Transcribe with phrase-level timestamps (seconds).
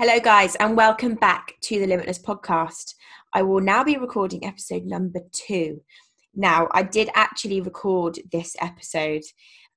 [0.00, 2.94] Hello, guys, and welcome back to the Limitless podcast.
[3.32, 5.82] I will now be recording episode number two.
[6.36, 9.22] Now, I did actually record this episode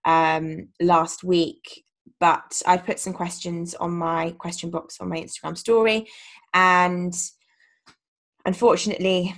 [0.06, 1.86] um, last week,
[2.20, 6.06] but I put some questions on my question box on my Instagram story,
[6.54, 7.16] and
[8.46, 9.34] unfortunately,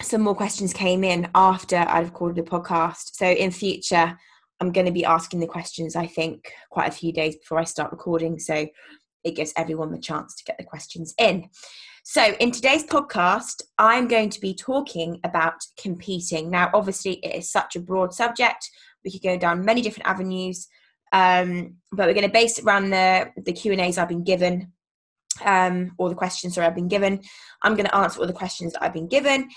[0.00, 3.16] some more questions came in after I recorded the podcast.
[3.16, 4.16] So, in future,
[4.60, 7.64] I'm going to be asking the questions, I think, quite a few days before I
[7.64, 8.38] start recording.
[8.38, 8.68] So,
[9.24, 11.48] it gives everyone the chance to get the questions in.
[12.04, 16.50] So, in today's podcast, I'm going to be talking about competing.
[16.50, 18.70] Now, obviously, it is such a broad subject.
[19.04, 20.68] We could go down many different avenues,
[21.12, 24.24] um, but we're going to base it around the the Q and A's I've been
[24.24, 24.72] given,
[25.44, 27.20] um, or the questions that I've been given.
[27.62, 29.48] I'm going to answer all the questions that I've been given,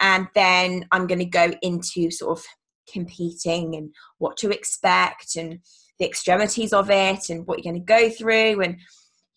[0.00, 2.44] and then I'm going to go into sort of
[2.92, 5.60] competing and what to expect and
[5.98, 8.78] the extremities of it and what you're going to go through and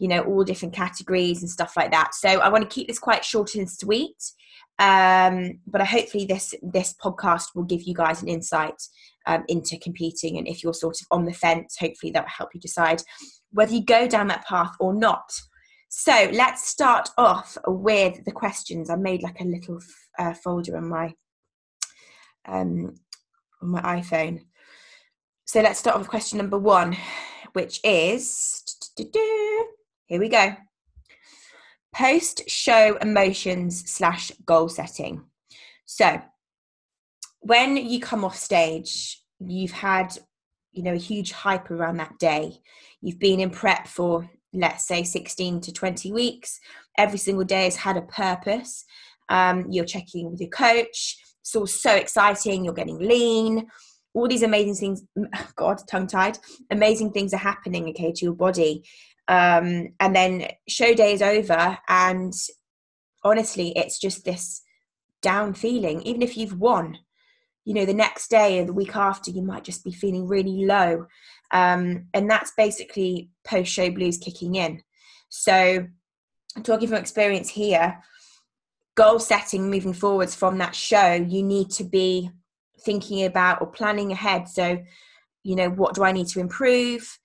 [0.04, 2.14] you know all different categories and stuff like that.
[2.14, 4.22] So i want to keep this quite short and sweet
[4.80, 8.76] um, but I hopefully this this podcast will give you guys an insight
[9.28, 12.50] um, into competing and if you're sort of on the fence hopefully that will help
[12.54, 13.02] you decide
[13.52, 15.32] whether you go down that path or not.
[15.88, 18.90] So let's start off with the questions.
[18.90, 19.80] I made like a little
[20.20, 21.14] uh, folder on my
[22.46, 22.96] um,
[23.62, 24.42] on my iphone.
[25.46, 26.98] So let's start off with question number one
[27.54, 28.64] which is
[30.06, 30.56] here we go.
[31.94, 35.24] Post show emotions slash goal setting.
[35.86, 36.22] So,
[37.40, 40.18] when you come off stage, you've had,
[40.72, 42.60] you know, a huge hype around that day.
[43.02, 46.60] You've been in prep for, let's say, 16 to 20 weeks.
[46.98, 48.86] Every single day has had a purpose.
[49.30, 51.18] Um, you're checking with your coach.
[51.42, 52.64] It's all so exciting.
[52.64, 53.68] You're getting lean.
[54.14, 55.04] All these amazing things,
[55.56, 56.38] God, tongue tied,
[56.72, 58.84] amazing things are happening, okay, to your body
[59.28, 62.34] um, and then show day is over and
[63.24, 64.62] honestly it's just this
[65.22, 66.02] down feeling.
[66.02, 66.98] Even if you've won
[67.66, 70.66] you know the next day or the week after you might just be feeling really
[70.66, 71.06] low.
[71.52, 74.82] Um, and that's basically post show blues kicking in.
[75.30, 75.88] So
[76.64, 78.00] talking from experience here
[78.96, 82.30] goal setting moving forwards from that show you need to be
[82.82, 84.48] thinking about or planning ahead.
[84.48, 84.84] So
[85.44, 87.20] you know what do i need to improve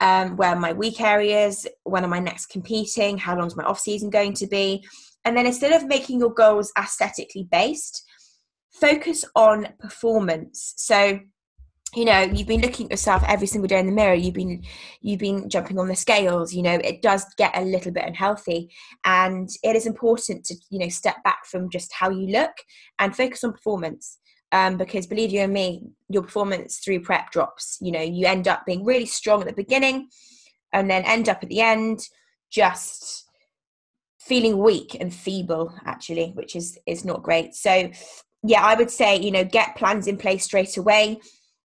[0.00, 3.80] um, where my weak areas, when am I next competing, how long is my off
[3.80, 4.84] season going to be,
[5.24, 8.04] and then instead of making your goals aesthetically based,
[8.70, 10.74] focus on performance.
[10.76, 11.20] So
[11.94, 14.14] you know you've been looking at yourself every single day in the mirror.
[14.14, 14.62] You've been
[15.00, 18.70] you've been jumping on the scales you know it does get a little bit unhealthy.
[19.04, 22.52] And it is important to you know step back from just how you look
[22.98, 24.18] and focus on performance
[24.52, 27.78] um, because believe you and me, your performance through prep drops.
[27.80, 30.08] You know, you end up being really strong at the beginning
[30.72, 32.00] and then end up at the end
[32.50, 33.24] just
[34.20, 37.90] feeling weak and feeble actually which is is not great so
[38.42, 41.18] yeah i would say you know get plans in place straight away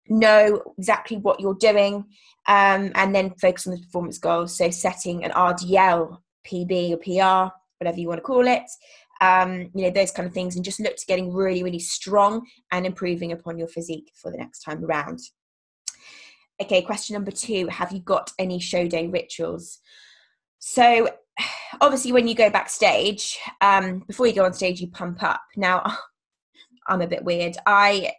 [0.10, 2.06] know exactly what you're doing
[2.48, 7.54] um, and then focus on the performance goals so setting an rdl pb or pr
[7.80, 8.64] whatever you want to call it
[9.22, 12.46] um, you know, those kind of things, and just look to getting really, really strong
[12.72, 15.20] and improving upon your physique for the next time around.
[16.62, 19.80] Okay, question number two Have you got any show day rituals?
[20.60, 21.10] So,
[21.82, 25.42] obviously, when you go backstage, um, before you go on stage, you pump up.
[25.56, 25.84] Now,
[26.88, 27.58] I'm a bit weird.
[27.66, 28.14] I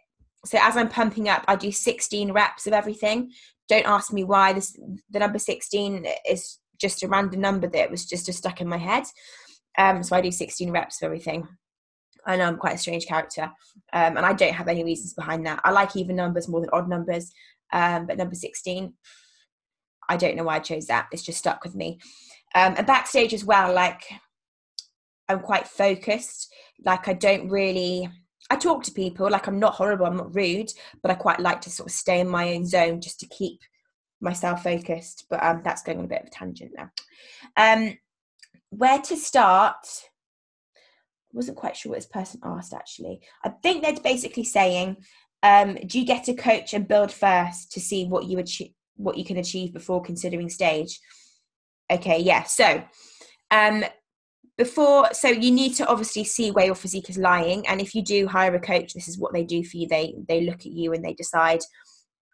[0.45, 3.31] so as I'm pumping up, I do 16 reps of everything.
[3.67, 4.53] Don't ask me why.
[4.53, 4.77] This
[5.09, 8.77] the number 16 is just a random number that was just, just stuck in my
[8.77, 9.03] head.
[9.77, 11.47] Um, so I do 16 reps of everything.
[12.25, 13.43] I know I'm quite a strange character,
[13.93, 15.61] um, and I don't have any reasons behind that.
[15.63, 17.31] I like even numbers more than odd numbers,
[17.71, 18.93] um, but number 16,
[20.09, 21.07] I don't know why I chose that.
[21.11, 21.99] It's just stuck with me.
[22.55, 24.03] Um, and backstage as well, like
[25.29, 26.51] I'm quite focused.
[26.83, 28.09] Like I don't really,
[28.49, 29.29] I talk to people.
[29.29, 32.19] Like I'm not horrible, I'm not rude, but I quite like to sort of stay
[32.19, 33.61] in my own zone just to keep
[34.19, 35.25] myself focused.
[35.29, 36.89] But um, that's going on a bit of a tangent now.
[38.69, 39.85] Where to start
[41.31, 43.21] I wasn't quite sure what this person asked actually.
[43.43, 44.97] I think they're basically saying,
[45.43, 49.17] um, do you get a coach and build first to see what you achieve, what
[49.17, 50.99] you can achieve before considering stage?
[51.91, 52.43] Okay, yeah.
[52.43, 52.83] So,
[53.51, 53.85] um,
[54.57, 58.01] before, so you need to obviously see where your physique is lying, and if you
[58.01, 59.87] do hire a coach, this is what they do for you.
[59.87, 61.61] They they look at you and they decide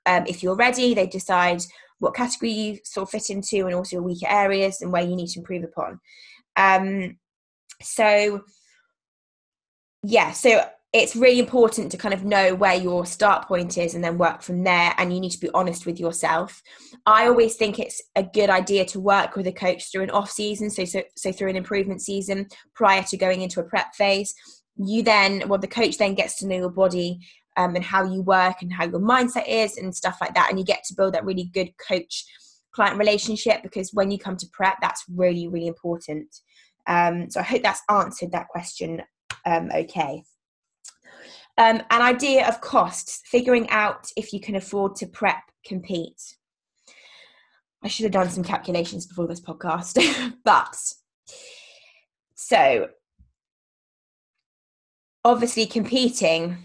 [0.08, 0.96] um, if you're ready.
[0.96, 1.62] They decide
[2.00, 5.16] what category you sort of fit into and also your weaker areas and where you
[5.16, 6.00] need to improve upon.
[6.58, 7.18] Um,
[7.82, 8.44] so,
[10.04, 10.62] yeah, so
[10.96, 14.42] it's really important to kind of know where your start point is and then work
[14.42, 16.62] from there and you need to be honest with yourself
[17.06, 20.32] i always think it's a good idea to work with a coach through an off
[20.32, 24.34] season so so, so through an improvement season prior to going into a prep phase
[24.78, 27.20] you then well the coach then gets to know your body
[27.58, 30.48] um, and how you work and how your mindset is and stuff like that.
[30.50, 32.26] And you get to build that really good coach
[32.74, 36.28] client relationship because when you come to prep that's really really important.
[36.88, 39.02] Um, so i hope that's answered that question
[39.46, 40.24] um, okay.
[41.58, 46.22] Um, an idea of costs, figuring out if you can afford to prep, compete.
[47.82, 50.76] I should have done some calculations before this podcast, but
[52.34, 52.90] so
[55.24, 56.58] obviously competing,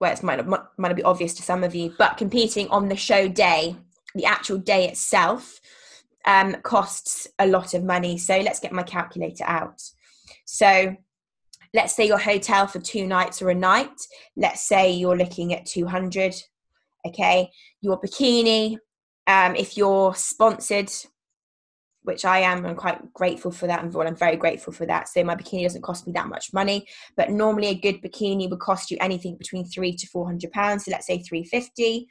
[0.00, 2.88] well, it might not, might not be obvious to some of you, but competing on
[2.88, 3.76] the show day,
[4.14, 5.60] the actual day itself,
[6.24, 8.18] um, costs a lot of money.
[8.18, 9.82] So let's get my calculator out.
[10.44, 10.96] So
[11.74, 14.00] let's say your hotel for two nights or a night
[14.36, 16.34] let's say you're looking at 200
[17.06, 18.78] okay your bikini
[19.26, 20.90] um, if you're sponsored
[22.08, 23.82] which I am, I'm quite grateful for that.
[23.82, 25.08] And well, I'm very grateful for that.
[25.08, 28.58] So my bikini doesn't cost me that much money, but normally a good bikini would
[28.58, 30.84] cost you anything between three to four hundred pounds.
[30.84, 32.08] So let's say three fifty.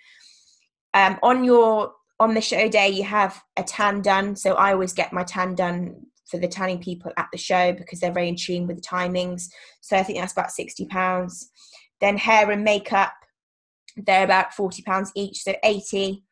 [0.94, 4.36] Um, on your on the show day, you have a tan done.
[4.36, 5.96] So I always get my tan done
[6.30, 9.50] for the tanning people at the show because they're very in tune with the timings.
[9.82, 11.52] So I think that's about sixty pounds.
[12.02, 13.14] Then hair and makeup,
[14.06, 16.24] they're about forty pounds each, so eighty.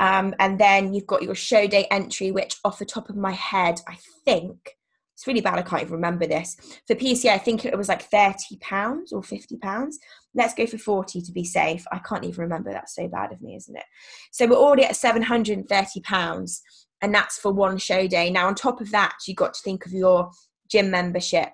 [0.00, 3.32] Um, and then you've got your show day entry, which off the top of my
[3.32, 4.76] head, I think
[5.14, 5.58] it's really bad.
[5.58, 6.56] I can't even remember this.
[6.88, 9.98] For PCA, I think it was like thirty pounds or fifty pounds.
[10.34, 11.84] Let's go for forty to be safe.
[11.92, 12.72] I can't even remember.
[12.72, 13.84] That's so bad of me, isn't it?
[14.32, 16.62] So we're already at seven hundred and thirty pounds
[17.02, 18.30] and that's for one show day.
[18.30, 20.30] Now, on top of that, you got to think of your
[20.70, 21.50] gym membership,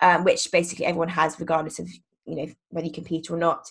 [0.00, 1.88] um, which basically everyone has, regardless of
[2.26, 3.66] you know whether you compete or not.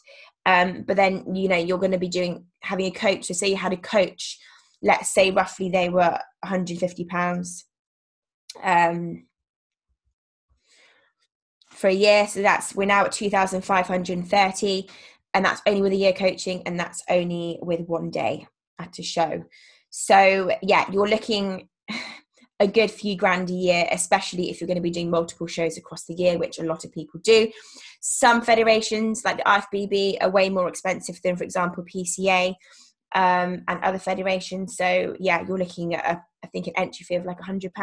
[0.45, 3.25] Um, but then you know you're going to be doing having a coach.
[3.25, 4.37] So say you had a coach,
[4.81, 7.65] let's say roughly they were 150 pounds
[8.63, 9.25] um,
[11.69, 12.27] for a year.
[12.27, 14.89] So that's we're now at 2,530,
[15.33, 18.47] and that's only with a year coaching, and that's only with one day
[18.79, 19.43] at a show.
[19.89, 21.67] So, yeah, you're looking
[22.59, 25.77] a good few grand a year, especially if you're going to be doing multiple shows
[25.77, 27.51] across the year, which a lot of people do.
[28.01, 32.49] Some federations, like the IFBB, are way more expensive than, for example, PCA
[33.15, 34.75] um, and other federations.
[34.75, 37.73] So, yeah, you're looking at, a, I think, an entry fee of like £100.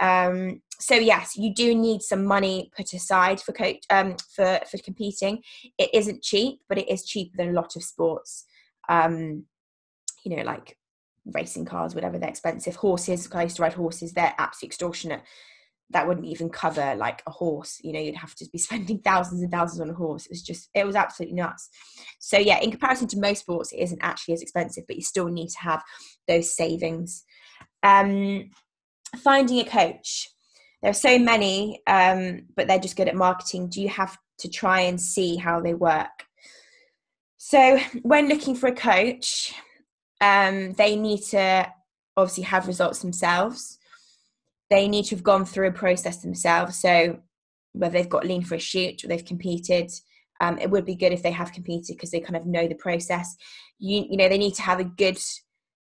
[0.00, 4.78] Um, so yes, you do need some money put aside for coach um, for for
[4.78, 5.42] competing.
[5.76, 8.44] It isn't cheap, but it is cheaper than a lot of sports.
[8.88, 9.46] Um,
[10.24, 10.77] you know, like
[11.32, 12.76] racing cars, whatever they're expensive.
[12.76, 15.22] Horses, I used to ride horses, they're absolutely extortionate.
[15.90, 17.78] That wouldn't even cover like a horse.
[17.82, 20.26] You know, you'd have to be spending thousands and thousands on a horse.
[20.26, 21.68] It was just, it was absolutely nuts.
[22.18, 25.28] So, yeah, in comparison to most sports, it isn't actually as expensive, but you still
[25.28, 25.82] need to have
[26.26, 27.24] those savings.
[27.82, 28.50] Um,
[29.16, 30.28] finding a coach.
[30.82, 33.68] There are so many, um, but they're just good at marketing.
[33.68, 36.24] Do you have to try and see how they work?
[37.38, 39.54] So, when looking for a coach,
[40.20, 41.72] um, they need to
[42.16, 43.78] obviously have results themselves.
[44.70, 46.80] They need to have gone through a process themselves.
[46.80, 47.20] So
[47.72, 49.90] whether they've got lean for a shoot or they've competed,
[50.40, 52.74] um, it would be good if they have competed because they kind of know the
[52.74, 53.36] process.
[53.78, 55.18] You, you know, they need to have a good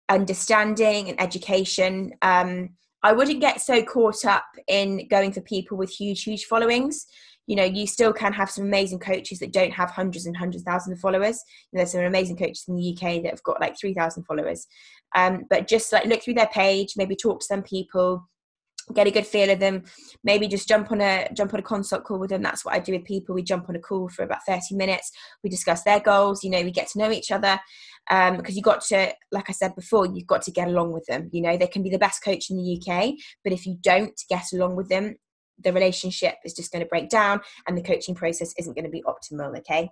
[0.09, 2.13] understanding and education.
[2.23, 2.71] Um,
[3.03, 7.07] I wouldn't get so caught up in going for people with huge, huge followings
[7.47, 10.63] you know you still can have some amazing coaches that don't have hundreds and hundreds
[10.63, 11.43] of thousands of followers.
[11.73, 14.67] There's some amazing coaches in the uk that have got like 3000 followers.
[15.15, 18.27] Um, but just like look through their page maybe talk to some people
[18.95, 19.85] get a good feel of them.
[20.25, 22.43] Maybe just jump on a jump on a consult call with them.
[22.43, 23.35] That's what i do with people.
[23.35, 25.11] We jump on a call for about 30 minutes.
[25.43, 26.43] We discuss their goals.
[26.43, 27.61] You know we get to know each other.
[28.11, 31.05] Um, because you've got to like i said before you've got to get along with
[31.07, 31.29] them.
[31.33, 34.21] You know they can be the best coach in the uk but if you don't
[34.29, 35.17] get along with them
[35.63, 38.91] the relationship is just going to break down and the coaching process isn't going to
[38.91, 39.91] be optimal okay?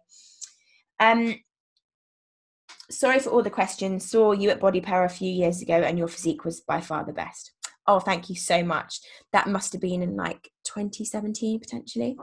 [0.99, 1.37] Um
[2.91, 4.11] sorry for all the questions.
[4.11, 7.13] Saw you at BodyPower a few years ago and your physique was by far the
[7.13, 7.53] best.
[7.87, 9.01] Oh thank you so much.
[9.33, 12.17] That must have been in like 2017 potentially.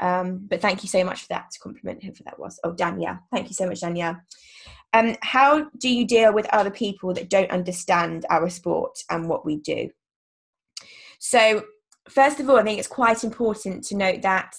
[0.00, 2.60] Um but thank you so much for that to compliment whoever that was.
[2.64, 4.16] Oh danielle thank you so much danielle
[4.92, 9.44] um how do you deal with other people that don't understand our sport and what
[9.44, 9.90] we do?
[11.18, 11.62] So
[12.08, 14.54] first of all, I think it's quite important to note that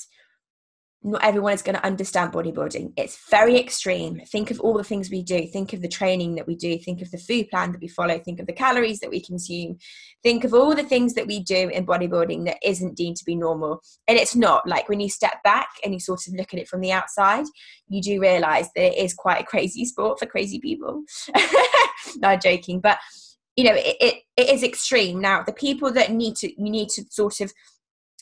[1.02, 2.92] not everyone is going to understand bodybuilding.
[2.98, 4.20] It's very extreme.
[4.26, 5.48] Think of all the things we do.
[5.48, 6.78] Think of the training that we do.
[6.78, 8.20] Think of the food plan that we follow.
[8.20, 9.78] Think of the calories that we consume.
[10.24, 13.36] Think of all the things that we do in bodybuilding that isn't deemed to be
[13.36, 13.82] normal.
[14.10, 14.68] And it's not.
[14.68, 17.46] Like when you step back and you sort of look at it from the outside,
[17.88, 21.04] you do realize that it is quite a crazy sport for crazy people.
[22.18, 22.82] Not joking.
[22.82, 22.98] But,
[23.60, 25.20] you know, it, it, it is extreme.
[25.20, 27.52] Now, the people that need to, you need to sort of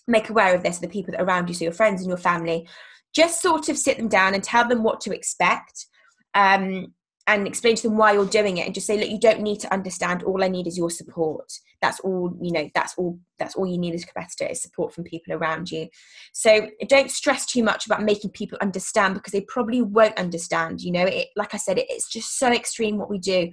[0.07, 2.67] make aware of this the people that around you so your friends and your family.
[3.13, 5.85] Just sort of sit them down and tell them what to expect
[6.33, 6.91] um,
[7.27, 9.59] and explain to them why you're doing it and just say look you don't need
[9.59, 10.23] to understand.
[10.23, 11.51] All i need is your support.
[11.83, 14.91] That's all you know that's all that's all you need as a competitor is support
[14.91, 15.87] from people around you.
[16.33, 20.91] So don't stress too much about making people understand because they probably won't understand you
[20.91, 21.05] know?
[21.05, 23.51] It like i said it, it's just so extreme what we do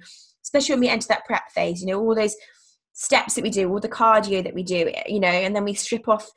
[0.55, 2.35] especially when we enter that prep phase you know all those
[2.93, 5.73] steps that we do all the cardio that we do you know and then we
[5.73, 6.31] strip off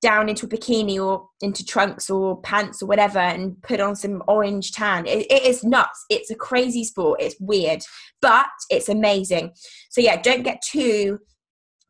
[0.00, 4.22] down into a bikini or into trunks or pants or whatever and put on some
[4.28, 5.06] orange tan.
[5.06, 6.04] It, it is nuts.
[6.08, 7.20] It's a crazy sport.
[7.20, 7.82] It's weird,
[8.22, 9.52] but it's amazing.
[9.90, 11.18] So yeah, don't get too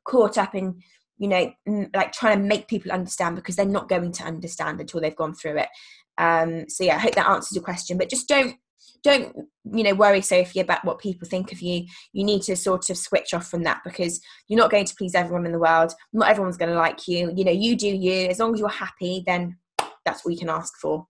[0.04, 0.80] caught up in
[1.18, 1.52] you know
[1.94, 5.34] like trying to make people understand because they're not going to understand until they've gone
[5.34, 5.68] through it.
[6.16, 7.98] Um, so yeah, I hope that answers your question.
[7.98, 8.56] But just don't
[9.02, 9.34] don't
[9.72, 11.86] you know worry sophie about what people think of you.
[12.12, 15.14] You need to sort of switch off from that because you're not going to please
[15.14, 15.92] everyone in the world.
[16.12, 17.32] Not everyone's going to like you.
[17.34, 18.28] You know you do you.
[18.28, 19.56] As long as you're happy then
[20.04, 21.06] that's what you can ask for.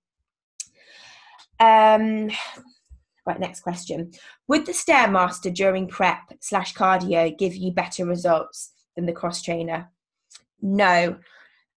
[1.61, 2.31] Um
[3.27, 4.13] right next question.
[4.49, 9.91] Would the stairmaster during prep slash cardio give you better results than the cross trainer?
[10.61, 11.19] No.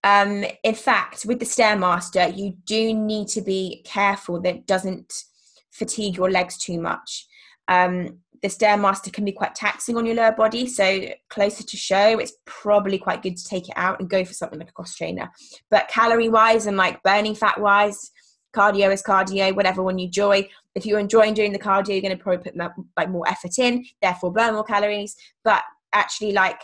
[0.03, 5.25] Um in fact with the stairmaster you do need to be careful that doesn't
[5.71, 7.27] fatigue your legs too much.
[7.67, 12.17] Um, the stairmaster can be quite taxing on your lower body, so closer to show,
[12.17, 14.95] it's probably quite good to take it out and go for something like a cross
[14.95, 15.29] trainer.
[15.69, 18.11] But calorie wise and like burning fat wise,
[18.55, 20.49] cardio is cardio, whatever one you enjoy.
[20.73, 22.57] If you're enjoying doing the cardio, you're going to probably put
[22.97, 25.15] like more effort in, therefore burn more calories.
[25.43, 25.61] But
[25.93, 26.61] actually, like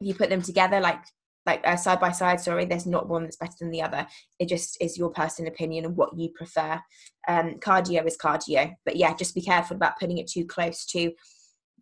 [0.00, 1.00] if you put them together, like
[1.46, 4.06] like uh, side by side sorry there's not one that's better than the other.
[4.38, 6.80] It just is your personal opinion and what you prefer.
[7.28, 8.74] Um, cardio is cardio.
[8.84, 11.12] But yeah just be careful about putting it too close to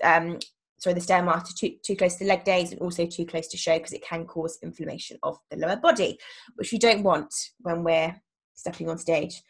[0.03, 0.39] um,
[0.79, 3.77] sorry the stairmaster too, too close to leg days and also too close to show
[3.77, 6.19] because it can cause inflammation of the lower body
[6.57, 8.15] which we don't want when we're
[8.55, 9.43] stepping on stage.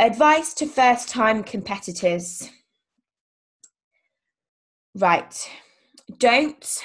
[0.00, 2.48] Advice to first time competitors.
[4.94, 5.50] Right.
[6.18, 6.82] Don't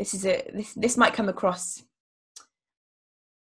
[0.00, 1.82] this is a this this might come across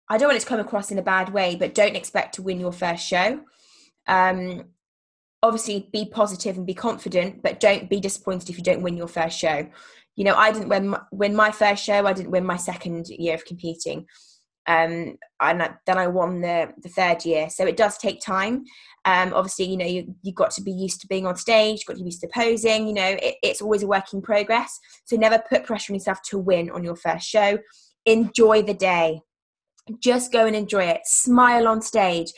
[0.08, 2.42] I don't want it to come across in a bad way, but don't expect to
[2.42, 3.42] win your first show.
[4.08, 4.64] Um,
[5.40, 9.06] obviously, be positive and be confident, but don't be disappointed if you don't win your
[9.06, 9.68] first show.
[10.16, 12.06] You know, I didn't win my, win my first show.
[12.06, 14.06] I didn't win my second year of competing
[14.70, 17.50] um, and then I won the the third year.
[17.50, 18.64] So it does take time.
[19.04, 21.86] Um, obviously, you know, you you got to be used to being on stage, you've
[21.86, 22.86] got to be used to posing.
[22.86, 24.78] You know, it, it's always a work in progress.
[25.06, 27.58] So never put pressure on yourself to win on your first show.
[28.06, 29.20] Enjoy the day.
[29.98, 31.00] Just go and enjoy it.
[31.04, 32.32] Smile on stage.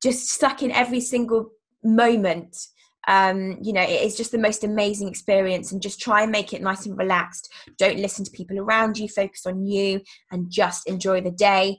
[0.00, 1.50] Just suck in every single
[1.82, 2.56] moment
[3.06, 6.52] um, you know, it is just the most amazing experience and just try and make
[6.52, 7.52] it nice and relaxed.
[7.78, 11.78] Don't listen to people around you, focus on you and just enjoy the day.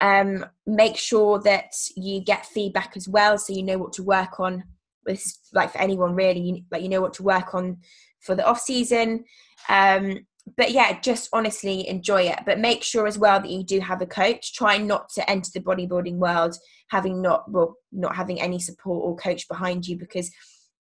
[0.00, 4.40] Um, make sure that you get feedback as well so you know what to work
[4.40, 4.64] on.
[5.06, 5.22] With
[5.52, 7.78] like for anyone really, you, like you know what to work on
[8.20, 9.24] for the off season.
[9.68, 12.40] Um, but yeah, just honestly enjoy it.
[12.44, 14.54] But make sure as well that you do have a coach.
[14.54, 16.56] Try not to enter the bodybuilding world
[16.90, 20.30] having not well not having any support or coach behind you because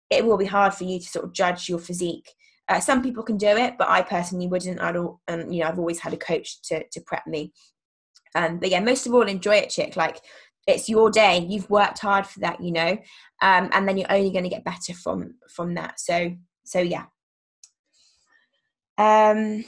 [0.09, 2.29] it will be hard for you to sort of judge your physique.
[2.69, 4.81] Uh, some people can do it, but I personally wouldn't.
[4.81, 7.53] I don't, and you know, I've always had a coach to to prep me.
[8.35, 9.95] Um, but yeah, most of all, enjoy it, chick.
[9.95, 10.19] Like
[10.67, 11.45] it's your day.
[11.49, 12.97] You've worked hard for that, you know,
[13.41, 15.99] um, and then you're only going to get better from from that.
[15.99, 17.05] So so yeah,
[18.97, 19.63] um,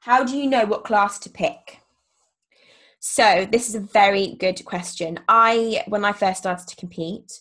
[0.00, 1.80] how do you know what class to pick?
[3.00, 5.18] So this is a very good question.
[5.28, 7.32] I, when I first started to compete,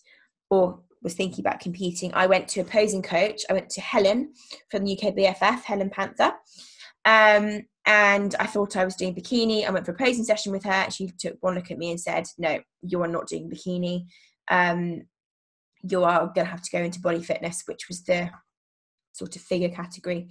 [0.49, 3.41] or was thinking about competing, I went to a posing coach.
[3.49, 4.33] I went to Helen
[4.71, 6.33] from the UK BFF, Helen Panther.
[7.05, 9.67] Um, and I thought I was doing bikini.
[9.67, 10.89] I went for a posing session with her.
[10.89, 14.05] She took one look at me and said, "No, you are not doing bikini.
[14.49, 15.03] Um,
[15.89, 18.29] you are going to have to go into body fitness, which was the
[19.13, 20.29] sort of figure category.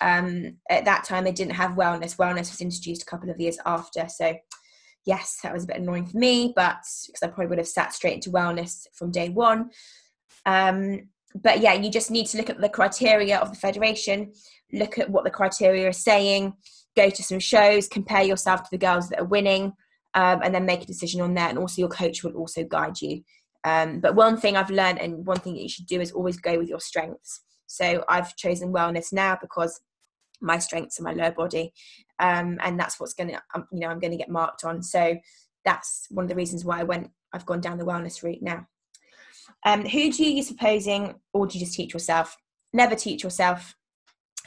[0.00, 2.16] Um, at that time, they didn't have wellness.
[2.16, 4.06] Wellness was introduced a couple of years after.
[4.08, 4.36] So,
[5.06, 7.92] yes, that was a bit annoying for me, but because I probably would have sat
[7.92, 9.70] straight into wellness from day one.
[10.46, 14.32] Um, but yeah, you just need to look at the criteria of the federation,
[14.72, 16.54] look at what the criteria are saying,
[16.96, 19.72] go to some shows, compare yourself to the girls that are winning,
[20.14, 21.50] um, and then make a decision on that.
[21.50, 23.22] And also, your coach will also guide you.
[23.64, 26.38] Um, but one thing I've learned, and one thing that you should do, is always
[26.38, 27.40] go with your strengths.
[27.66, 29.80] So I've chosen wellness now because
[30.40, 31.72] my strengths are my lower body,
[32.18, 34.82] um, and that's what's going to, um, you know, I'm going to get marked on.
[34.82, 35.18] So
[35.64, 37.10] that's one of the reasons why I went.
[37.32, 38.66] I've gone down the wellness route now.
[39.66, 42.36] Um, who do you use for posing, or do you just teach yourself?
[42.72, 43.74] Never teach yourself.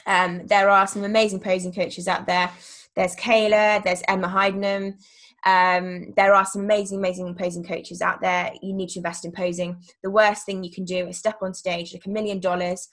[0.06, 2.50] Um, there are some amazing posing coaches out there.
[2.96, 4.94] There's Kayla, there's Emma Heidenham.
[5.44, 8.52] Um, there are some amazing, amazing posing coaches out there.
[8.62, 9.82] You need to invest in posing.
[10.02, 12.88] The worst thing you can do is step on stage like a million dollars,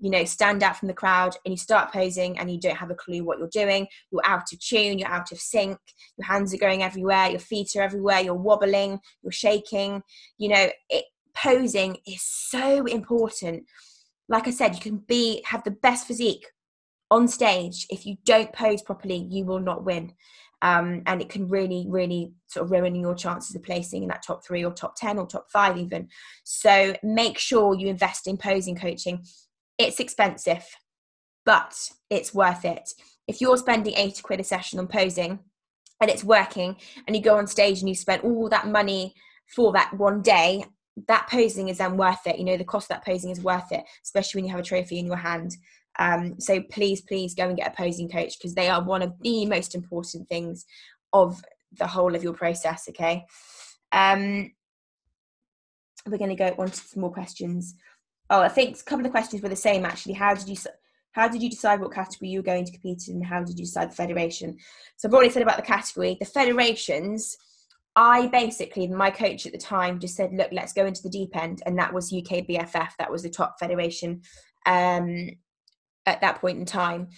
[0.00, 2.90] you know, stand out from the crowd and you start posing and you don't have
[2.90, 3.86] a clue what you're doing.
[4.10, 5.78] You're out of tune, you're out of sync,
[6.16, 10.02] your hands are going everywhere, your feet are everywhere, you're wobbling, you're shaking.
[10.38, 11.04] You know, it,
[11.34, 13.64] posing is so important.
[14.28, 16.46] Like I said, you can be have the best physique
[17.12, 17.86] on stage.
[17.90, 20.14] If you don't pose properly, you will not win
[20.62, 24.22] um, and it can really really sort of ruin your chances of placing in that
[24.22, 26.08] top three or top 10 or top five even.
[26.44, 29.24] So make sure you invest in posing coaching.
[29.78, 30.64] It's expensive
[31.44, 32.90] but it's worth it.
[33.26, 35.40] If you're spending 80 quid a session on posing
[36.00, 36.76] and it's working
[37.06, 39.14] and you go on stage and you spend all that money
[39.54, 40.64] for that one day
[41.08, 42.38] that posing is then worth it.
[42.38, 44.64] You know the cost of that posing is worth it especially when you have a
[44.66, 45.56] trophy in your hand
[45.98, 49.12] um, so please, please go and get a posing coach because they are one of
[49.20, 50.64] the most important things
[51.12, 51.42] of
[51.78, 52.86] the whole of your process.
[52.88, 53.24] Okay.
[53.92, 54.52] Um,
[56.06, 57.74] we're going to go on to some more questions.
[58.30, 60.14] Oh, I think a couple of the questions were the same actually.
[60.14, 60.56] How did you
[61.12, 63.22] how did you decide what category you were going to compete in?
[63.22, 64.56] How did you decide the federation?
[64.96, 66.16] So I've already said about the category.
[66.18, 67.36] The federations,
[67.94, 71.36] I basically, my coach at the time just said, look, let's go into the deep
[71.36, 71.62] end.
[71.66, 72.92] And that was UK BFF.
[72.98, 74.22] That was the top federation
[74.64, 75.30] um,
[76.06, 77.08] at that point in time.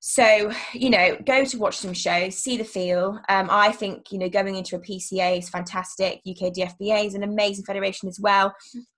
[0.00, 3.20] So, you know, go to watch some shows, see the feel.
[3.28, 6.20] Um, I think, you know, going into a PCA is fantastic.
[6.28, 8.54] UK DFBA is an amazing federation as well.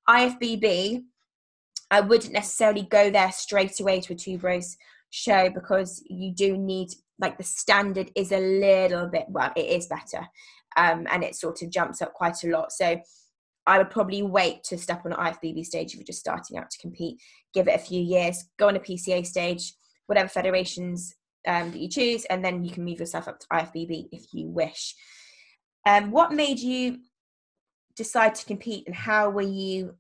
[0.09, 1.03] IFBB,
[1.91, 4.77] I wouldn't necessarily go there straight away to a Two Bros
[5.09, 9.87] show because you do need, like, the standard is a little bit, well, it is
[9.87, 10.27] better.
[10.77, 12.73] Um, and it sort of jumps up quite a lot.
[12.73, 13.01] So,
[13.67, 16.71] I would probably wait to step on an IFBB stage if you're just starting out
[16.71, 17.21] to compete.
[17.53, 19.75] Give it a few years, go on a PCA stage,
[20.07, 21.15] whatever federations
[21.47, 24.49] um, that you choose, and then you can move yourself up to IFBB if you
[24.49, 24.95] wish.
[25.87, 26.99] Um, what made you
[27.97, 29.95] decide to compete, and how were you?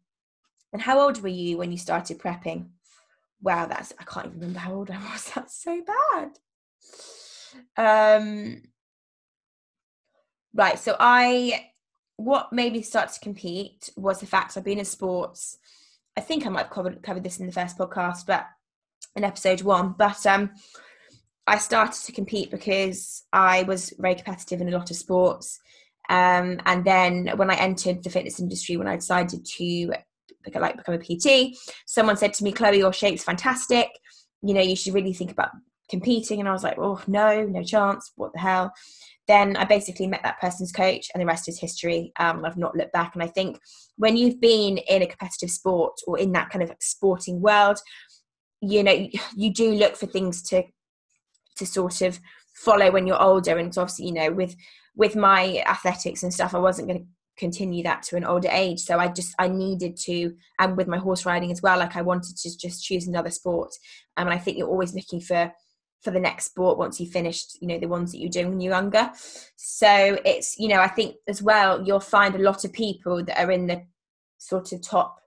[0.73, 2.69] And how old were you when you started prepping?
[3.43, 5.31] Wow, that's I can't even remember how old I was.
[5.35, 6.31] That's so bad.
[7.77, 8.63] Um,
[10.55, 11.70] right, so I
[12.21, 15.57] what made me start to compete was the fact I've been in sports.
[16.17, 18.47] I think I might have covered, covered this in the first podcast, but
[19.17, 19.95] in episode one.
[19.97, 20.51] But um,
[21.47, 25.61] I started to compete because I was very competitive in a lot of sports.
[26.11, 29.93] Um, and then when I entered the fitness industry, when I decided to
[30.55, 31.57] like become a PT,
[31.87, 33.89] someone said to me, "Chloe, your shape's fantastic.
[34.43, 35.51] You know, you should really think about
[35.89, 38.13] competing." And I was like, "Oh no, no chance.
[38.17, 38.73] What the hell?"
[39.31, 42.13] Then I basically met that person's coach, and the rest is history.
[42.19, 43.61] Um, I've not looked back, and I think
[43.97, 47.79] when you've been in a competitive sport or in that kind of sporting world,
[48.61, 50.65] you know you do look for things to
[51.57, 52.19] to sort of
[52.55, 53.57] follow when you're older.
[53.57, 54.57] And obviously, you know, with
[54.97, 57.07] with my athletics and stuff, I wasn't going to
[57.39, 58.81] continue that to an older age.
[58.81, 62.03] So I just I needed to, and with my horse riding as well, like I
[62.03, 63.71] wanted to just choose another sport.
[64.17, 65.53] Um, and I think you're always looking for
[66.03, 68.61] for the next sport once you finished you know the ones that you're doing when
[68.61, 69.11] you're younger.
[69.57, 73.39] So it's you know i think as well you'll find a lot of people that
[73.39, 73.83] are in the
[74.39, 75.21] sort of top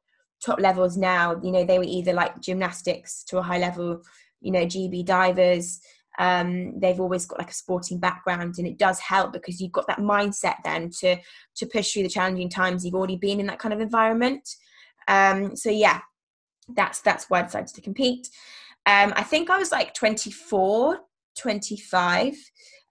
[0.43, 1.39] top levels now.
[1.43, 4.01] You know they were either like gymnastics to a high level
[4.41, 5.79] you know gb divers.
[6.19, 9.88] Um, they've always got like a sporting background and it does help because you've got
[9.88, 11.17] that mindset then to
[11.55, 12.86] to push through the challenging times.
[12.86, 14.47] You've already been in that kind of environment.
[15.07, 16.01] Um, so yeah
[16.69, 18.29] that's that's why i decided to compete
[18.86, 21.00] um, I think I was like 24,
[21.38, 22.36] 25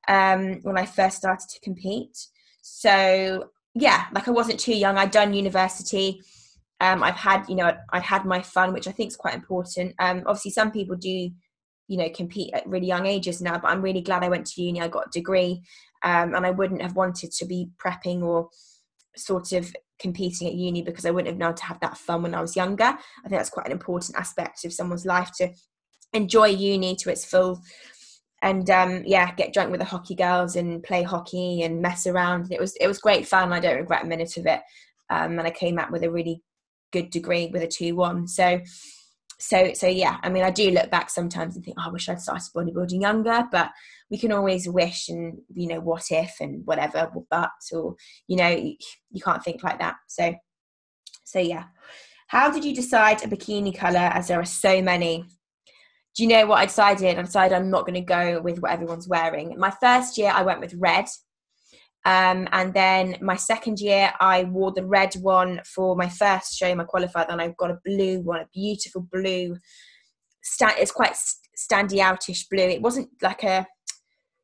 [0.09, 2.17] um, when I first started to compete.
[2.63, 4.97] So yeah, like I wasn't too young.
[4.97, 6.23] I'd done university.
[6.81, 9.95] Um, I've had, you know, I'd had my fun, which I think is quite important.
[9.99, 11.31] Um, obviously, some people do,
[11.89, 14.63] you know, compete at really young ages now, but I'm really glad I went to
[14.63, 14.81] uni.
[14.81, 15.63] I got a degree,
[16.03, 18.49] um, and I wouldn't have wanted to be prepping or
[19.17, 22.35] sort of competing at uni because I wouldn't have known to have that fun when
[22.35, 22.85] I was younger.
[22.85, 25.51] I think that's quite an important aspect of someone's life to
[26.13, 27.63] enjoy uni to its full
[28.43, 32.51] and um, yeah, get drunk with the hockey girls and play hockey and mess around.
[32.51, 33.53] It was it was great fun.
[33.53, 34.61] I don't regret a minute of it.
[35.11, 36.43] Um, and I came out with a really
[36.93, 38.27] good degree with a two one.
[38.27, 38.61] So
[39.43, 42.09] so so yeah i mean i do look back sometimes and think oh, i wish
[42.09, 43.71] i'd started bodybuilding younger but
[44.09, 47.97] we can always wish and you know what if and whatever but or
[48.29, 48.77] you know you,
[49.11, 50.33] you can't think like that so
[51.25, 51.65] so yeah
[52.29, 55.25] how did you decide a bikini color as there are so many
[56.17, 58.71] do you know what i decided i decided i'm not going to go with what
[58.71, 61.07] everyone's wearing my first year i went with red
[62.05, 66.75] um, and then my second year, I wore the red one for my first show,
[66.75, 67.29] my qualifier.
[67.29, 69.57] Then I got a blue one, a beautiful blue.
[70.43, 72.65] Stand, it's quite standy outish blue.
[72.65, 73.67] It wasn't like a,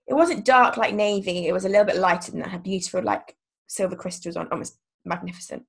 [0.07, 1.49] it wasn't dark like navy.
[1.49, 2.51] It was a little bit lighter than that.
[2.51, 3.35] Had beautiful like
[3.67, 5.65] silver crystals on, almost magnificent.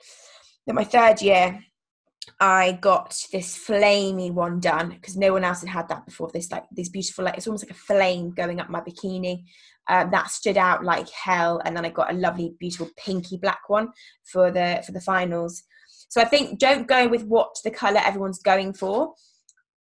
[0.68, 1.60] Then my third year,
[2.40, 6.30] I got this flamey one done because no one else had had that before.
[6.34, 9.44] This like this beautiful, like it's almost like a flame going up my bikini.
[9.88, 13.62] Um, that stood out like hell, and then I got a lovely, beautiful pinky black
[13.68, 13.90] one
[14.32, 15.64] for the for the finals.
[16.10, 19.14] So I think don't go with what the color everyone's going for.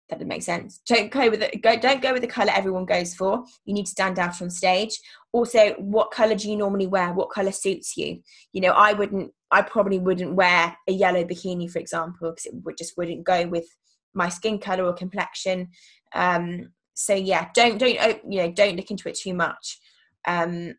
[0.09, 0.81] That doesn't make sense.
[0.87, 1.61] Don't go with it.
[1.63, 3.43] Go, don't go with the color everyone goes for.
[3.65, 4.99] You need to stand out on stage.
[5.31, 7.11] Also, what color do you normally wear?
[7.11, 8.21] What color suits you?
[8.53, 12.53] You know, I wouldn't I probably wouldn't wear a yellow bikini, for example, because it
[12.63, 13.65] would just wouldn't go with
[14.13, 15.69] my skin color or complexion.
[16.13, 19.79] Um, so yeah, don't don't oh, you know don't look into it too much.
[20.27, 20.75] Um,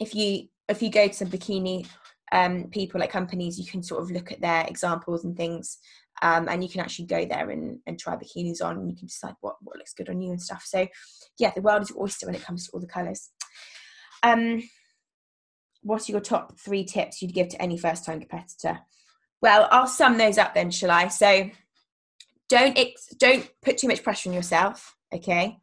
[0.00, 1.86] if you if you go to some bikini
[2.32, 5.78] um, people like companies, you can sort of look at their examples and things,
[6.22, 9.06] um, and you can actually go there and, and try bikinis on, and you can
[9.06, 10.64] decide what what looks good on you and stuff.
[10.66, 10.88] So
[11.38, 13.30] yeah, the world is your oyster when it comes to all the colors.
[14.22, 14.62] Um,
[15.82, 18.80] what are your top three tips you'd give to any first time competitor?
[19.40, 21.08] Well, I'll sum those up then, shall I?
[21.08, 21.50] So
[22.48, 25.58] don't ex- don't put too much pressure on yourself, okay?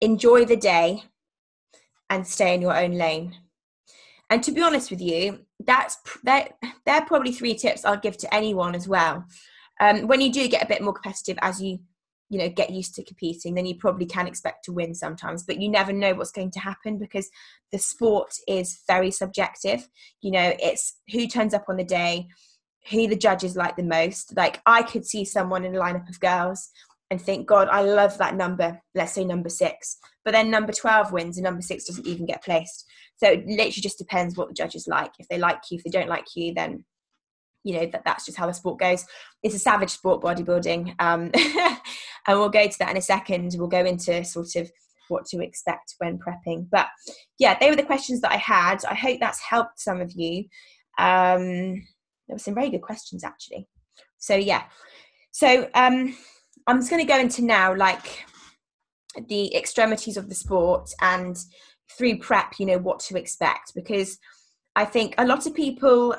[0.00, 1.02] Enjoy the day
[2.08, 3.34] and stay in your own lane.
[4.30, 6.48] And to be honest with you, that's they're,
[6.86, 9.24] they're probably three tips I'll give to anyone as well.
[9.80, 11.78] Um, when you do get a bit more competitive as you
[12.30, 15.58] you know get used to competing then you probably can expect to win sometimes but
[15.58, 17.30] you never know what's going to happen because
[17.72, 19.88] the sport is very subjective.
[20.20, 22.28] You know it's who turns up on the day
[22.90, 24.36] who the judges like the most.
[24.36, 26.70] Like i could see someone in a lineup of girls
[27.10, 28.80] and think god i love that number.
[28.94, 29.98] Let's say number six.
[30.24, 32.84] But then number 12 wins and number six doesn't even get placed
[33.18, 35.12] so it literally just depends what the judges like.
[35.18, 36.84] If they like you if they don't like you then
[37.64, 39.04] you know that that's just how the sport goes.
[39.42, 40.94] It's a savage sport bodybuilding.
[40.98, 41.30] Um,
[42.26, 43.54] and we'll go to that in a second.
[43.58, 44.70] We'll go into sort of
[45.08, 46.68] what to expect when prepping.
[46.70, 46.88] But
[47.38, 48.84] yeah they were the questions that i had.
[48.84, 50.44] I hope that's helped some of you.
[50.98, 51.86] Um,
[52.26, 53.68] there were some very good questions actually.
[54.18, 54.64] So yeah.
[55.30, 56.16] So um,
[56.66, 58.24] i'm just going to go into now like
[59.28, 61.36] the extremities of the sport and
[61.96, 64.18] through prep you know what to expect because
[64.76, 66.14] i think a lot of people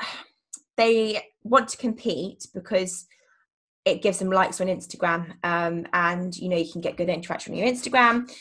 [0.78, 3.06] they want to compete because
[3.86, 7.54] it gives them likes on Instagram, um, and you know you can get good interaction
[7.54, 8.32] on your Instagram,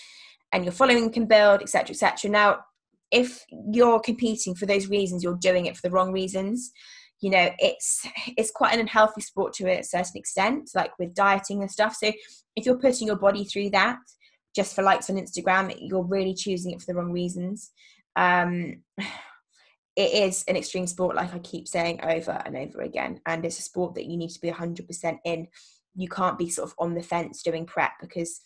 [0.52, 2.30] and your following can build, etc., etc.
[2.30, 2.58] Now,
[3.10, 6.70] if you're competing for those reasons, you're doing it for the wrong reasons.
[7.20, 11.62] You know, it's it's quite an unhealthy sport to a certain extent, like with dieting
[11.62, 11.96] and stuff.
[11.96, 12.12] So,
[12.56, 13.98] if you're putting your body through that
[14.59, 17.71] just for likes on Instagram, you're really choosing it for the wrong reasons.
[18.16, 18.83] Um,
[19.97, 23.21] it is an extreme sport, like I keep saying over and over again.
[23.25, 25.47] And it's a sport that you need to be 100% in.
[25.94, 28.40] You can't be sort of on the fence doing prep because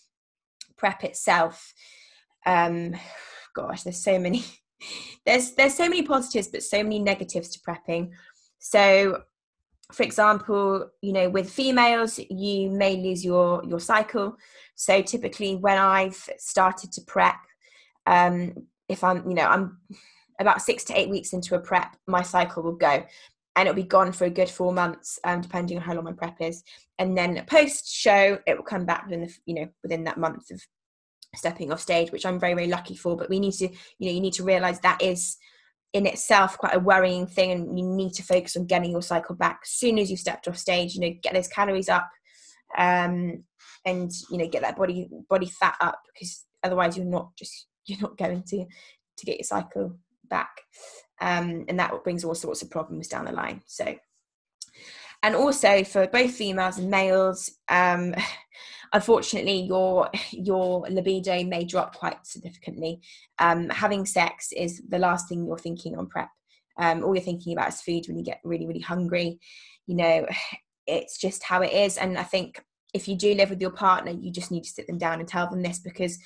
[0.77, 1.73] prep itself,
[2.45, 2.95] um,
[3.57, 4.45] gosh, there's so many.
[5.25, 8.11] There's there's so many positives, but so many negatives to prepping.
[8.59, 9.23] So,
[9.93, 14.37] for example, you know, with females, you may lose your your cycle.
[14.75, 17.37] So typically, when I've started to prep,
[18.07, 18.55] um,
[18.89, 19.79] if I'm, you know, I'm
[20.41, 23.05] about six to eight weeks into a prep, my cycle will go
[23.55, 26.13] and it'll be gone for a good four months, um, depending on how long my
[26.13, 26.63] prep is.
[26.99, 30.51] And then post show, it will come back within the, you know, within that month
[30.51, 30.61] of
[31.35, 33.17] stepping off stage, which I'm very, very lucky for.
[33.17, 35.37] But we need to, you know, you need to realize that is
[35.93, 39.35] in itself quite a worrying thing and you need to focus on getting your cycle
[39.35, 42.09] back as soon as you've stepped off stage, you know, get those calories up
[42.79, 43.45] um,
[43.85, 48.01] and, you know, get that body, body fat up because otherwise you're not just, you're
[48.01, 48.65] not going to,
[49.17, 50.51] to get your cycle back.
[51.21, 53.63] Um, and that brings all sorts of problems down the line.
[53.67, 53.95] So,
[55.23, 58.15] and also for both females and males, um,
[58.93, 63.01] unfortunately, your your libido may drop quite significantly.
[63.39, 66.29] Um, having sex is the last thing you're thinking on prep.
[66.79, 69.39] Um, all you're thinking about is food when you get really, really hungry.
[69.87, 70.27] You know,
[70.87, 71.97] it's just how it is.
[71.97, 72.63] And I think
[72.95, 75.29] if you do live with your partner, you just need to sit them down and
[75.29, 76.19] tell them this because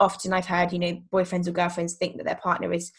[0.00, 2.92] often I've heard, you know, boyfriends or girlfriends think that their partner is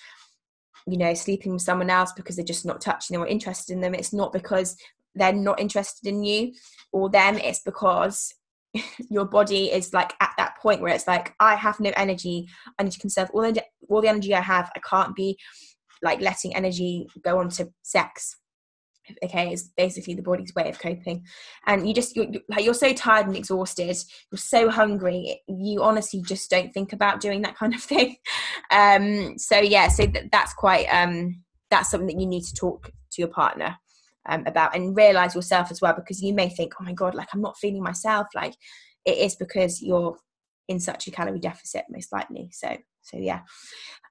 [0.88, 3.82] you know sleeping with someone else because they're just not touching them or interested in
[3.82, 4.78] them it's not because
[5.16, 6.54] they're not interested in you
[6.92, 8.34] or them it's because
[9.10, 12.48] your body is like at that point where it's like i have no energy.
[12.78, 14.72] I need to conserve all the all the energy i have.
[14.76, 15.38] I can't be
[16.02, 18.38] like letting energy go on to sex.
[19.24, 21.24] Okay is basically the body's way of coping.
[21.68, 23.96] And you just you're, you're so tired and exhausted.
[24.32, 25.42] You're so hungry.
[25.48, 28.16] You honestly just don't think about doing that kind of thing.
[28.72, 32.92] Um so yeah so th- that's quite um that's something that you need to talk
[33.12, 33.78] to your partner
[34.28, 37.28] um, about and realize yourself as well because you may think oh my god like
[37.34, 38.54] i'm not feeling myself like
[39.06, 40.18] it is because you're
[40.68, 43.42] in such a calorie deficit most likely so so yeah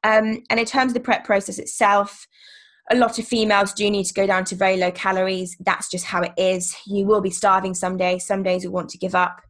[0.04, 2.26] um and in terms of the prep process itself
[2.90, 5.56] a lot of females do need to go down to very low calories.
[5.60, 6.76] That's just how it is.
[6.86, 8.26] You will be starving some days.
[8.26, 9.40] Some days you want to give up.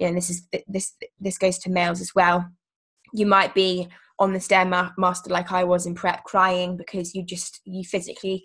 [0.00, 2.48] And this is this this goes to males as well.
[3.12, 7.60] You might be on the stairmaster like I was in prep, crying because you just
[7.64, 8.44] you physically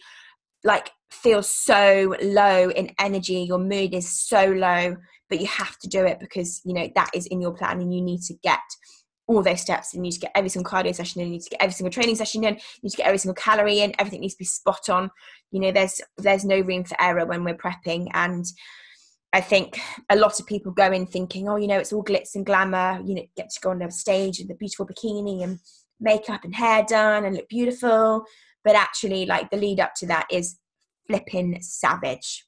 [0.66, 3.46] like feel so low in energy.
[3.48, 4.98] Your mood is so low,
[5.30, 7.94] but you have to do it because you know that is in your plan, and
[7.94, 8.60] you need to get
[9.28, 11.42] all those steps and you need to get every single cardio session in, you need
[11.42, 13.94] to get every single training session in, you need to get every single calorie in,
[13.98, 15.10] everything needs to be spot on.
[15.52, 18.08] You know, there's there's no room for error when we're prepping.
[18.14, 18.46] And
[19.34, 22.36] I think a lot of people go in thinking, oh, you know, it's all glitz
[22.36, 25.60] and glamour, you know, get to go on the stage with the beautiful bikini and
[26.00, 28.26] makeup and hair done and look beautiful.
[28.66, 30.58] But actually, like the lead up to that is
[31.08, 32.44] flipping savage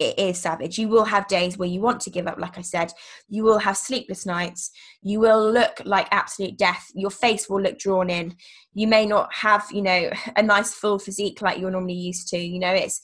[0.00, 0.78] it is savage.
[0.78, 2.90] You will have days where you want to give up, like I said.
[3.28, 4.70] You will have sleepless nights.
[5.02, 6.90] You will look like absolute death.
[6.94, 8.34] Your face will look drawn in.
[8.72, 12.38] You may not have, you know, a nice full physique like you're normally used to.
[12.38, 13.00] You know, it's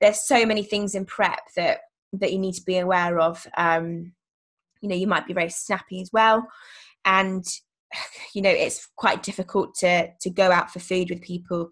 [0.00, 1.78] there's so many things in prep that
[2.14, 3.46] that you need to be aware of.
[3.56, 4.12] Um,
[4.80, 6.48] you know, you might be very snappy as well,
[7.04, 7.44] and
[8.34, 11.70] you know it's quite difficult to to go out for food with people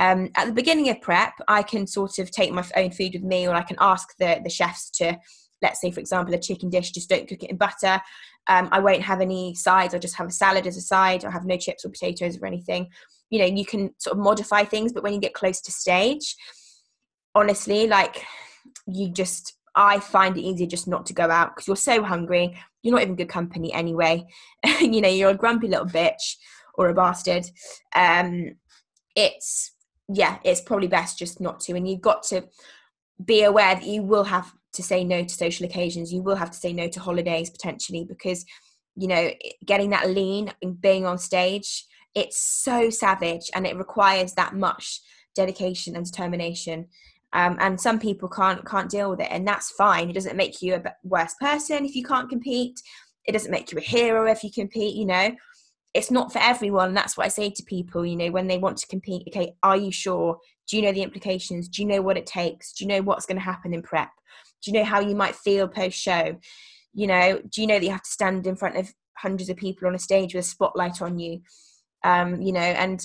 [0.00, 3.22] um, at the beginning of prep, I can sort of take my own food with
[3.22, 5.18] me, or I can ask the, the chefs to,
[5.60, 8.00] let's say, for example, a chicken dish, just don't cook it in butter.
[8.46, 11.30] Um, I won't have any sides, I'll just have a salad as a side, I'll
[11.30, 12.88] have no chips or potatoes or anything.
[13.28, 16.34] You know, you can sort of modify things, but when you get close to stage,
[17.34, 18.24] honestly, like
[18.86, 22.56] you just, I find it easier just not to go out because you're so hungry.
[22.82, 24.26] You're not even good company anyway.
[24.80, 26.36] you know, you're a grumpy little bitch
[26.74, 27.46] or a bastard.
[27.94, 28.56] Um,
[29.14, 29.72] it's
[30.12, 31.74] yeah, it's probably best just not to.
[31.74, 32.44] And you've got to
[33.24, 36.12] be aware that you will have to say no to social occasions.
[36.12, 38.44] You will have to say no to holidays potentially because,
[38.96, 39.30] you know,
[39.64, 45.00] getting that lean and being on stage, it's so savage and it requires that much
[45.34, 46.88] dedication and determination.
[47.32, 50.10] Um, and some people can't can't deal with it, and that's fine.
[50.10, 52.80] It doesn't make you a worse person if you can't compete.
[53.24, 54.96] It doesn't make you a hero if you compete.
[54.96, 55.36] You know,
[55.94, 56.94] it's not for everyone.
[56.94, 59.28] That's what I say to people, you know, when they want to compete.
[59.28, 60.38] Okay, are you sure?
[60.68, 61.68] Do you know the implications?
[61.68, 62.72] Do you know what it takes?
[62.72, 64.10] Do you know what's going to happen in prep?
[64.62, 66.36] Do you know how you might feel post show?
[66.92, 69.56] You know, do you know that you have to stand in front of hundreds of
[69.56, 71.40] people on a stage with a spotlight on you?
[72.04, 73.04] Um, you know, and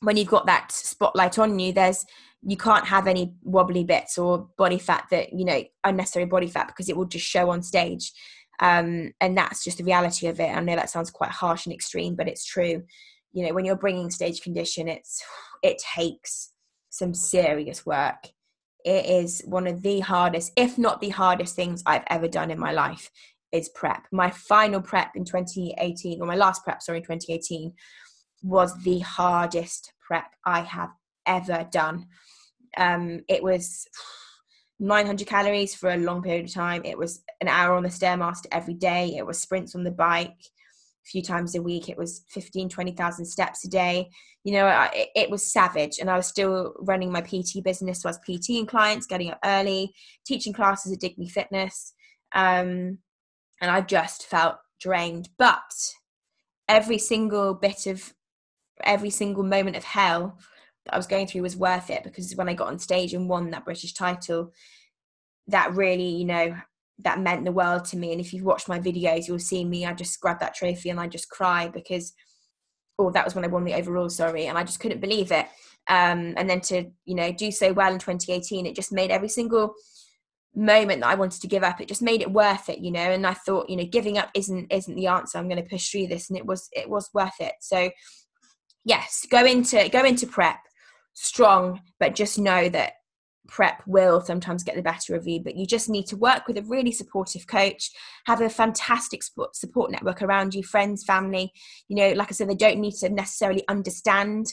[0.00, 2.04] when you've got that spotlight on you, there's
[2.42, 6.68] you can't have any wobbly bits or body fat that you know unnecessary body fat
[6.68, 8.12] because it will just show on stage.
[8.60, 10.48] Um, and that's just the reality of it.
[10.48, 12.82] I know that sounds quite harsh and extreme but it's true.
[13.32, 15.22] You know when you're bringing stage condition it's
[15.62, 16.52] it takes
[16.90, 18.28] some serious work.
[18.84, 22.58] It is one of the hardest if not the hardest things i've ever done in
[22.58, 23.10] my life
[23.50, 24.06] is prep.
[24.12, 27.72] My final prep in 2018 or my last prep sorry in 2018
[28.42, 30.90] was the hardest prep i have
[31.26, 32.06] ever done
[32.76, 33.86] um, it was
[34.80, 36.82] 900 calories for a long period of time.
[36.84, 39.14] It was an hour on the Stairmaster every day.
[39.16, 41.88] It was sprints on the bike a few times a week.
[41.88, 44.08] It was 15, 20,000 steps a day.
[44.44, 45.98] You know, I, it was savage.
[46.00, 48.02] And I was still running my PT business.
[48.02, 49.92] So I was PTing clients, getting up early,
[50.24, 51.94] teaching classes at Dignity Fitness.
[52.32, 52.98] Um,
[53.60, 55.28] and I just felt drained.
[55.38, 55.72] But
[56.68, 58.14] every single bit of,
[58.84, 60.38] every single moment of hell
[60.84, 63.28] that I was going through was worth it because when I got on stage and
[63.28, 64.52] won that British title,
[65.48, 66.56] that really, you know,
[67.00, 68.12] that meant the world to me.
[68.12, 69.86] And if you've watched my videos, you'll see me.
[69.86, 72.12] I just grab that trophy and I just cry because,
[72.98, 74.08] oh, that was when I won the overall.
[74.08, 75.46] Sorry, and I just couldn't believe it.
[75.88, 79.28] Um, and then to you know do so well in 2018, it just made every
[79.28, 79.74] single
[80.54, 81.80] moment that I wanted to give up.
[81.80, 83.00] It just made it worth it, you know.
[83.00, 85.38] And I thought, you know, giving up isn't isn't the answer.
[85.38, 87.54] I'm going to push through this, and it was it was worth it.
[87.60, 87.90] So
[88.88, 90.58] yes, go into go into prep
[91.14, 92.94] strong, but just know that
[93.48, 96.58] prep will sometimes get the better of you but you just need to work with
[96.58, 97.90] a really supportive coach
[98.26, 101.50] have a fantastic support network around you friends family
[101.88, 104.52] you know like i said they don't need to necessarily understand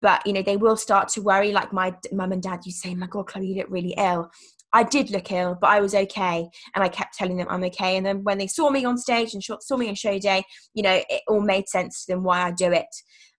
[0.00, 2.94] but you know they will start to worry like my mum and dad you say
[2.96, 4.28] my god chloe you look really ill
[4.74, 6.48] I did look ill, but I was okay.
[6.74, 7.96] And I kept telling them I'm okay.
[7.96, 10.82] And then when they saw me on stage and saw me on show day, you
[10.82, 12.86] know, it all made sense to them why I do it.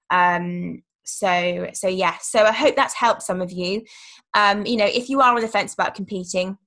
[0.09, 2.17] Um, so, so yeah.
[2.21, 3.83] So I hope that's helped some of you.
[4.35, 6.57] Um, you know, if you are on the fence about competing,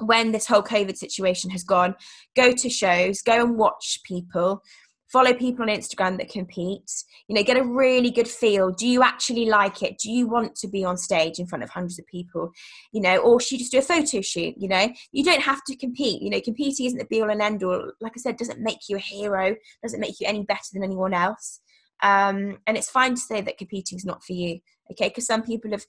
[0.00, 1.94] when this whole COVID situation has gone,
[2.36, 4.62] go to shows, go and watch people
[5.10, 6.90] follow people on Instagram that compete,
[7.28, 8.70] you know, get a really good feel.
[8.70, 9.98] Do you actually like it?
[9.98, 12.50] Do you want to be on stage in front of hundreds of people,
[12.92, 14.54] you know, or should you just do a photo shoot?
[14.58, 16.22] You know, you don't have to compete.
[16.22, 17.92] You know, competing isn't the be all and end all.
[18.00, 21.14] Like I said, doesn't make you a hero, doesn't make you any better than anyone
[21.14, 21.60] else.
[22.02, 24.60] Um, and it's fine to say that competing is not for you,
[24.92, 25.08] okay?
[25.08, 25.84] Because some people have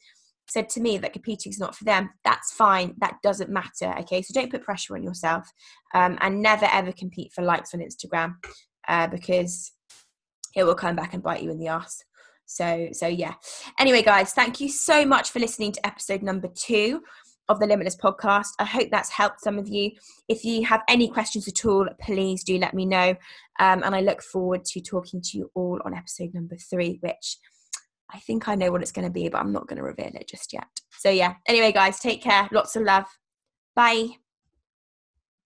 [0.47, 2.09] said to me that competing is not for them.
[2.23, 2.95] That's fine.
[2.99, 4.21] That doesn't matter, okay?
[4.21, 5.47] So don't put pressure on yourself
[5.93, 8.35] um, and never ever compete for likes on Instagram
[8.87, 9.71] uh, because
[10.55, 12.03] it will come back and bite you in the ass.
[12.45, 13.35] So, so yeah.
[13.79, 17.01] Anyway, guys, thank you so much for listening to episode number two
[17.49, 18.49] of the Limitless podcast.
[18.59, 19.91] I hope that's helped some of you.
[20.27, 23.15] If you have any questions at all, please do let me know.
[23.59, 27.37] Um, and I look forward to talking to you all on episode number three, which
[28.11, 30.11] I think I know what it's going to be, but I'm not going to reveal
[30.13, 30.67] it just yet.
[30.97, 31.35] So, yeah.
[31.47, 32.47] Anyway, guys, take care.
[32.51, 33.05] Lots of love.
[33.75, 34.07] Bye.